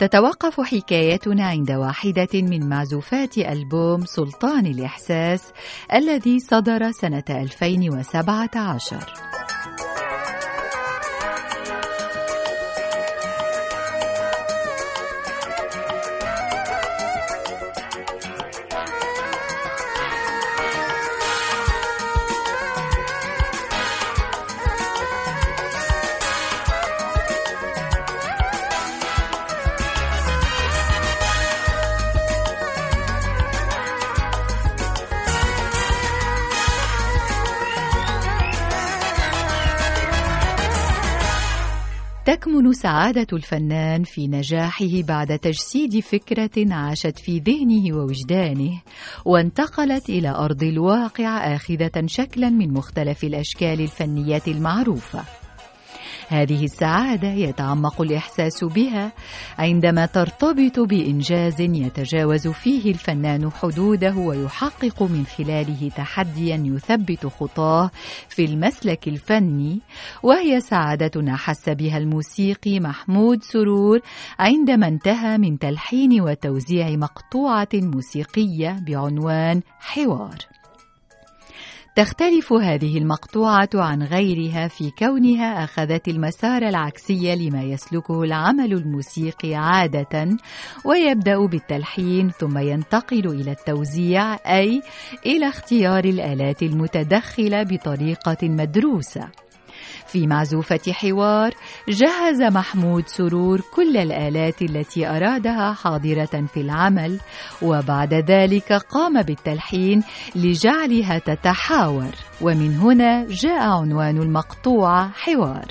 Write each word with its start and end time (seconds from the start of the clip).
تتوقف 0.00 0.60
حكايتنا 0.60 1.46
عند 1.46 1.70
واحدة 1.70 2.28
من 2.34 2.68
معزوفات 2.68 3.38
ألبوم 3.38 4.04
سلطان 4.04 4.66
الإحساس 4.66 5.52
الذي 5.92 6.40
صدر 6.40 6.90
سنة 6.90 7.24
2017 7.30 9.33
تكمن 42.26 42.72
سعادة 42.72 43.26
الفنان 43.32 44.04
في 44.04 44.28
نجاحه 44.28 45.02
بعد 45.08 45.38
تجسيد 45.38 46.00
فكرة 46.00 46.74
عاشت 46.74 47.18
في 47.18 47.38
ذهنه 47.38 47.96
ووجدانه 47.96 48.82
وانتقلت 49.24 50.08
إلى 50.08 50.28
أرض 50.28 50.62
الواقع 50.62 51.54
آخذة 51.54 52.06
شكلا 52.06 52.50
من 52.50 52.72
مختلف 52.72 53.24
الأشكال 53.24 53.80
الفنية 53.80 54.42
المعروفة. 54.48 55.43
هذه 56.28 56.64
السعادة 56.64 57.28
يتعمق 57.28 58.00
الإحساس 58.00 58.64
بها 58.64 59.12
عندما 59.58 60.06
ترتبط 60.06 60.80
بإنجاز 60.80 61.60
يتجاوز 61.60 62.48
فيه 62.48 62.90
الفنان 62.90 63.50
حدوده 63.50 64.16
ويحقق 64.16 65.02
من 65.02 65.24
خلاله 65.26 65.88
تحديا 65.96 66.62
يثبت 66.66 67.26
خطاه 67.26 67.90
في 68.28 68.44
المسلك 68.44 69.08
الفني 69.08 69.80
وهي 70.22 70.60
سعادة 70.60 71.36
حس 71.36 71.68
بها 71.68 71.98
الموسيقي 71.98 72.80
محمود 72.80 73.42
سرور 73.42 74.00
عندما 74.38 74.88
انتهى 74.88 75.38
من 75.38 75.58
تلحين 75.58 76.20
وتوزيع 76.20 76.90
مقطوعة 76.90 77.68
موسيقية 77.74 78.76
بعنوان 78.86 79.62
حوار. 79.80 80.53
تختلف 81.96 82.52
هذه 82.52 82.98
المقطوعة 82.98 83.68
عن 83.74 84.02
غيرها 84.02 84.68
في 84.68 84.90
كونها 84.90 85.64
أخذت 85.64 86.08
المسار 86.08 86.62
العكسي 86.62 87.36
لما 87.36 87.62
يسلكه 87.62 88.22
العمل 88.22 88.72
الموسيقي 88.72 89.54
عادة 89.54 90.36
ويبدأ 90.84 91.46
بالتلحين 91.46 92.30
ثم 92.30 92.58
ينتقل 92.58 93.26
إلى 93.26 93.50
التوزيع 93.50 94.34
أي 94.34 94.82
إلى 95.26 95.48
اختيار 95.48 96.04
الآلات 96.04 96.62
المتدخلة 96.62 97.62
بطريقة 97.62 98.48
مدروسة. 98.48 99.28
في 100.06 100.26
معزوفة 100.26 100.92
حوار 100.92 101.54
جهز 101.88 102.42
محمود 102.42 103.08
سرور 103.08 103.60
كل 103.74 103.96
الآلات 103.96 104.62
التي 104.62 105.06
أرادها 105.06 105.72
حاضرة 105.72 106.46
في 106.54 106.60
العمل 106.60 107.20
وبعد 107.62 108.14
ذلك 108.14 108.72
قام 108.72 109.22
بالتلحين 109.22 110.02
لجعلها 110.36 111.18
تتحاور. 111.18 112.10
ومن 112.40 112.76
هنا 112.76 113.26
جاء 113.28 113.62
عنوان 113.62 114.22
المقطوعة 114.22 115.08
حوار. 115.08 115.66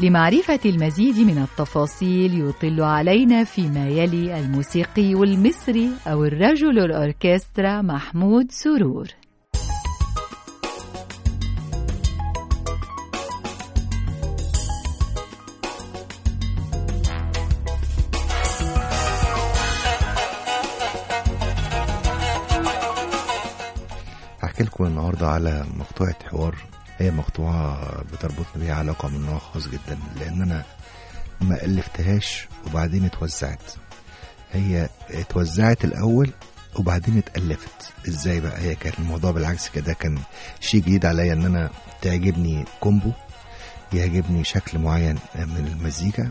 لمعرفة 0.00 0.60
المزيد 0.66 1.18
من 1.18 1.42
التفاصيل 1.42 2.48
يطل 2.48 2.82
علينا 2.82 3.44
فيما 3.44 3.88
يلي 3.88 4.40
الموسيقي 4.40 5.12
المصري 5.12 5.90
أو 6.06 6.24
الرجل 6.24 6.78
الأوركسترا 6.78 7.82
محمود 7.82 8.46
سرور. 8.50 9.21
هحكي 24.62 24.74
لكم 24.74 24.84
النهارده 24.84 25.28
على 25.28 25.64
مقطوعة 25.76 26.14
حوار. 26.30 26.54
هي 26.98 27.10
مقطوعة 27.10 28.02
بتربطني 28.12 28.64
بيها 28.64 28.74
علاقة 28.74 29.08
من 29.08 29.26
نوع 29.26 29.38
خاص 29.38 29.68
جدا 29.68 29.98
لأن 30.20 30.42
أنا 30.42 30.64
ما 31.40 31.64
ألفتهاش 31.64 32.48
وبعدين 32.66 33.04
اتوزعت. 33.04 33.62
هي 34.52 34.88
اتوزعت 35.10 35.84
الأول 35.84 36.30
وبعدين 36.76 37.18
اتألفت. 37.18 37.92
إزاي 38.08 38.40
بقى؟ 38.40 38.60
هي 38.60 38.74
كان 38.74 38.92
الموضوع 38.98 39.30
بالعكس 39.30 39.68
كده. 39.68 39.92
كان 39.92 40.18
شيء 40.60 40.80
جديد 40.80 41.06
عليا 41.06 41.32
إن 41.32 41.44
أنا 41.44 41.70
تعجبني 42.02 42.64
combo 42.80 43.10
يعجبني 43.92 44.44
شكل 44.44 44.78
معين 44.78 45.18
من 45.36 45.76
المزيكا. 45.78 46.30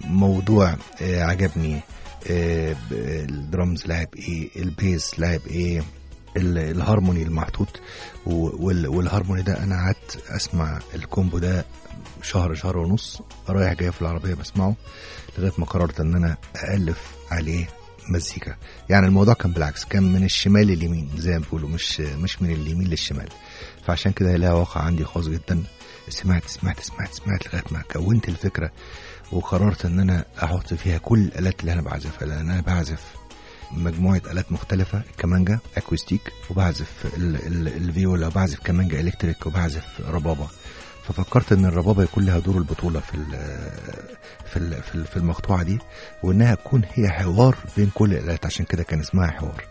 موضوع 0.00 0.76
آه، 1.02 1.22
عجبني 1.24 1.80
آه، 2.30 2.76
الدرامز 2.92 3.86
لعب 3.86 4.08
إيه 4.16 4.48
ال 4.62 4.74
bass 4.74 5.20
لعب 5.20 5.40
إيه 5.46 5.82
الهارموني 6.36 7.22
المحطوط 7.22 7.80
والهارموني 8.26 9.42
ده 9.42 9.62
أنا 9.64 9.76
قعدت 9.76 10.22
أسمع 10.28 10.78
ال 10.94 11.01
combo 11.01 11.38
ده 11.38 11.64
شهر 12.22 12.54
شهر 12.54 12.78
ونص 12.78 13.22
رايح 13.48 13.72
جاي 13.72 13.92
في 13.92 14.02
العربية 14.02 14.34
بسمعه 14.34 14.74
لغاية 15.38 15.52
ما 15.58 15.64
قررت 15.66 16.00
إن 16.00 16.14
أنا 16.14 16.36
الف 16.68 17.00
عليه 17.30 17.68
مزيكا. 18.08 18.56
يعني 18.90 19.06
الموضوع 19.06 19.34
كان 19.34 19.52
بالعكس 19.52 19.84
كان 19.84 20.12
من 20.12 20.24
الشمال 20.24 20.66
لليمين 20.66 21.08
زي 21.16 21.32
ما 21.32 21.38
بيقولوا 21.38 21.68
مش 21.68 22.00
مش 22.00 22.42
من 22.42 22.50
اليمين 22.50 22.88
للشمال. 22.88 23.28
فعشان 23.86 24.12
كده 24.12 24.30
هي 24.30 24.36
لها 24.36 24.52
واقع 24.52 24.80
عندي 24.80 25.04
خاص 25.04 25.28
جدا. 25.28 25.62
سمعت 26.08 26.48
سمعت 26.48 26.80
سمعت 26.80 27.14
سمعت 27.14 27.46
لغاية 27.46 27.64
ما 27.70 27.82
كونت 27.92 28.28
الفكرة 28.28 28.70
وقررت 29.32 29.84
إن 29.84 30.00
أنا 30.00 30.24
أحط 30.42 30.74
فيها 30.74 30.98
كل 30.98 31.18
الألات 31.18 31.60
اللي 31.60 31.72
أنا 31.72 31.82
بعزفها 31.82 32.28
لأن 32.28 32.50
أنا 32.50 32.60
بعزف 32.60 33.00
مجموعة 33.72 34.22
آلات 34.30 34.52
مختلفة 34.52 35.02
كمانجا 35.18 35.58
أكوستيك 35.76 36.20
وبعزف 36.50 37.06
ال- 37.16 37.46
ال- 37.46 37.68
الفيولا 37.88 38.26
وبعزف 38.26 38.60
كمانجا 38.60 39.00
إلكتريك 39.00 39.46
وبعزف 39.46 40.00
ربابة. 40.00 40.46
ففكرت 41.04 41.52
إن 41.52 41.64
الربابة 41.64 42.02
يكون 42.02 42.24
لها 42.24 42.38
دور 42.38 42.56
البطولة 42.58 43.00
في 43.00 43.14
ال- 43.14 43.70
في 44.46 44.56
ال- 44.56 44.82
في 44.82 45.04
في 45.04 45.16
المقطوعة 45.16 45.62
دي 45.62 45.78
وإنها 46.22 46.54
تكون 46.54 46.82
هي 46.94 47.08
حوار 47.08 47.56
بين 47.76 47.90
كل 47.94 48.12
الآلات 48.12 48.46
عشان 48.46 48.64
كده 48.64 48.82
كان 48.82 49.00
اسمها 49.00 49.30
حوار. 49.30 49.64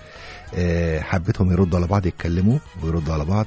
آه، 0.56 1.00
حبيتهم 1.00 1.52
يردوا 1.52 1.80
على 1.80 1.88
بعض 1.88 2.06
يتكلموا 2.06 2.60
ويردوا 2.84 3.14
على 3.14 3.26
بعض 3.26 3.46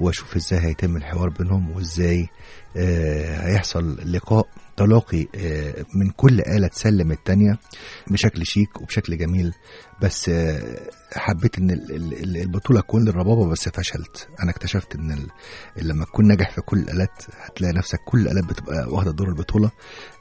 وأشوف 0.00 0.36
إزاي 0.36 0.60
هيتم 0.60 0.96
الحوار 0.96 1.28
بينهم 1.28 1.70
وإزاي 1.70 2.28
هيحصل 2.76 4.12
لقاء 4.12 4.46
تلاقي 4.76 5.26
آه، 5.34 5.74
من 5.94 6.10
كل 6.10 6.40
آلة 6.40 6.66
تسلم 6.68 7.12
التانية 7.12 7.58
بشكل 8.06 8.46
شيك 8.46 8.80
وبشكل 8.80 9.18
جميل. 9.18 9.52
بس 10.02 10.28
آه، 10.28 10.80
حبيت 11.12 11.58
إن 11.58 11.70
ال- 11.70 11.90
ال- 11.96 12.22
ال- 12.22 12.36
البطولة 12.36 12.80
تكون 12.80 13.04
للربابة 13.04 13.46
بس 13.46 13.68
فشلت. 13.68 14.28
أنا 14.42 14.50
اكتشفت 14.50 14.94
إن 14.94 15.26
لما 15.76 16.04
تكون 16.04 16.26
ناجح 16.28 16.50
في 16.50 16.60
كل 16.60 16.78
الآلات 16.78 17.22
هتلاقي 17.40 17.72
نفسك 17.72 17.98
كل 18.04 18.20
الآلات 18.20 18.44
بتبقى 18.44 18.86
واخدة 18.92 19.12
دور 19.12 19.28
البطولة. 19.28 19.70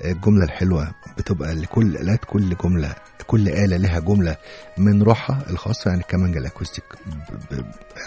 آه، 0.02 0.12
الجملة 0.12 0.44
الحلوة 0.44 0.92
بتبقى 1.18 1.56
لكل 1.56 1.86
الآلات 1.86 2.26
كل 2.26 2.56
جملة 2.64 2.96
كل 3.28 3.50
آلة 3.50 3.78
لها 3.78 4.00
جملة 4.00 4.38
من 4.78 5.04
روحها 5.04 5.46
الخاصة. 5.50 5.90
يعني 5.92 6.04
كمانجا 6.04 6.40
الأكوستيك 6.40 6.84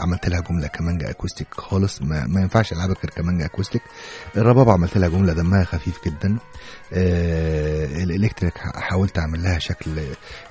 عملت 0.00 0.28
لها 0.28 0.40
جملة 0.40 0.66
كمانجا 0.66 1.10
أكوستيك 1.10 1.54
خالص. 1.54 2.02
ما, 2.02 2.26
ما 2.26 2.40
ينفعش 2.40 2.72
ألعبها 2.72 2.94
غير 2.94 3.10
كمانجا 3.16 3.44
أكوستيك. 3.44 3.82
الربابة 4.36 4.72
عملت 4.72 4.96
لها 4.98 5.08
جملة 5.08 5.32
دمها 5.32 5.64
خفيف 5.64 6.04
جدا. 6.06 6.38
آه 6.92 8.02
ال 8.02 8.08
electric 8.08 8.58
ح- 8.58 8.78
حاولت 8.80 9.18
أعمل 9.18 9.42
لها 9.42 9.58
شكل 9.58 9.90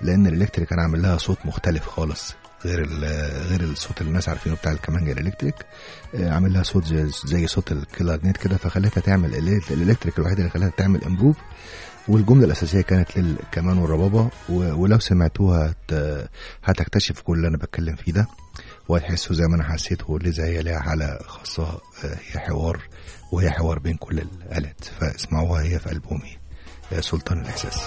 لأن 0.02 0.28
ال 0.28 0.33
electric 0.33 0.74
أنا 0.74 0.82
عامل 0.82 1.02
لها 1.02 1.18
صوت 1.18 1.38
مختلف 1.46 1.88
خالص 1.88 2.34
غير 2.66 2.88
غير 3.50 3.62
الصوت 3.62 4.02
اللي 4.02 4.10
الناس 4.10 4.30
عارفينه 4.30 4.56
بتاع 4.56 4.72
الكمانجا 4.72 5.12
ال 5.12 5.16
electric. 5.16 5.56
آه 6.16 6.30
عامل 6.32 6.54
لها 6.54 6.64
صوت 6.64 6.86
زي, 6.86 7.08
زي 7.26 7.48
صوت 7.48 7.72
الكلارنيت 7.72 8.38
كده 8.38 8.58
فخليتها 8.58 9.02
تعمل 9.02 9.36
ال 9.72 9.77
electric 9.77 10.18
الوحيد 10.20 10.38
اللي 10.40 10.50
خلاها 10.50 10.72
تعمل 10.78 11.04
improv. 11.04 11.36
والجملة 12.08 12.46
الأساسية 12.46 12.82
كانت 12.82 13.18
للكمان 13.18 13.78
والربابة 13.78 14.30
ولو 14.50 15.00
سمعتوها 15.00 15.74
هت- 15.92 16.30
هتكتشف 16.64 17.22
كل 17.22 17.34
اللي 17.38 17.48
أنا 17.48 17.58
بتكلم 17.58 17.96
فيه 17.96 18.12
ده. 18.12 18.28
وهتحسوا 18.88 19.36
زي 19.36 19.44
ما 19.44 19.56
أنا 19.56 19.64
حسيته 19.64 20.20
لذا 20.20 20.46
هي 20.46 20.64
ليها 20.64 20.80
حالة 20.80 21.20
خاصة 21.28 21.64
آه، 21.64 22.18
هي 22.32 22.40
حوار 22.40 22.82
وهي 23.32 23.52
حوار 23.52 23.80
بين 23.80 23.96
كل 23.98 24.20
الآلات. 24.20 24.84
فاسمعوها 25.00 25.64
هي 25.64 25.80
في 25.80 25.92
ألبومي 25.92 26.38
سلطان 27.00 27.42
الإحساس. 27.42 27.80